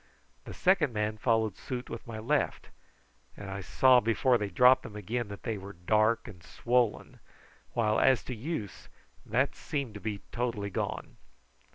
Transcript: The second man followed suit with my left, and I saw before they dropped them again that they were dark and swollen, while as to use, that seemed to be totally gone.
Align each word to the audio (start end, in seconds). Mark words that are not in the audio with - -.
The 0.45 0.53
second 0.55 0.93
man 0.93 1.19
followed 1.19 1.55
suit 1.57 1.87
with 1.87 2.07
my 2.07 2.17
left, 2.17 2.69
and 3.37 3.51
I 3.51 3.61
saw 3.61 3.99
before 3.99 4.39
they 4.39 4.49
dropped 4.49 4.81
them 4.81 4.95
again 4.95 5.27
that 5.27 5.43
they 5.43 5.59
were 5.59 5.73
dark 5.73 6.27
and 6.27 6.41
swollen, 6.41 7.19
while 7.73 7.99
as 7.99 8.23
to 8.23 8.33
use, 8.35 8.89
that 9.27 9.55
seemed 9.55 9.93
to 9.93 9.99
be 10.01 10.21
totally 10.31 10.71
gone. 10.71 11.17